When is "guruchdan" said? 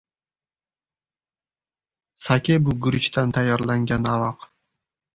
2.81-3.37